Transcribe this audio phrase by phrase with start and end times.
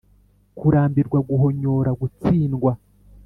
[0.57, 2.71] kurambirwa, guhonyora, gutsindwa